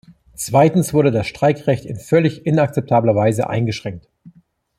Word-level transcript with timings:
Zweitens 0.33 0.95
wurde 0.95 1.11
das 1.11 1.27
Streikrecht 1.27 1.85
in 1.85 1.95
völlig 1.95 2.43
inakzeptabler 2.47 3.15
Weise 3.15 3.51
eingeschränkt. 3.51 4.09